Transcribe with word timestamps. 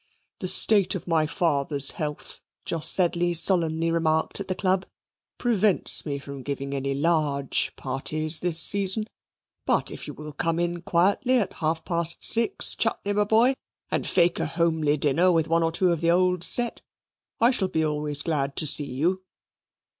"The 0.39 0.47
state 0.47 0.95
of 0.95 1.07
my 1.07 1.27
father's 1.27 1.91
health," 1.91 2.39
Jos 2.65 2.87
Sedley 2.89 3.35
solemnly 3.35 3.91
remarked 3.91 4.39
at 4.39 4.47
the 4.47 4.55
Club, 4.55 4.87
"prevents 5.37 6.07
me 6.07 6.17
from 6.17 6.41
giving 6.41 6.73
any 6.73 6.95
LARGE 6.95 7.73
parties 7.75 8.39
this 8.39 8.59
season: 8.59 9.05
but 9.67 9.91
if 9.91 10.07
you 10.07 10.15
will 10.15 10.31
come 10.33 10.57
in 10.57 10.81
quietly 10.81 11.37
at 11.37 11.53
half 11.53 11.85
past 11.85 12.23
six, 12.23 12.73
Chutney, 12.73 13.13
my 13.13 13.25
boy, 13.25 13.53
and 13.91 14.07
fake 14.07 14.39
a 14.39 14.47
homely 14.47 14.97
dinner 14.97 15.31
with 15.31 15.47
one 15.47 15.61
or 15.61 15.71
two 15.71 15.91
of 15.91 16.01
the 16.01 16.09
old 16.09 16.43
set 16.43 16.81
I 17.39 17.51
shall 17.51 17.67
be 17.67 17.85
always 17.85 18.23
glad 18.23 18.55
to 18.55 18.65
see 18.65 18.85
you." 18.91 19.21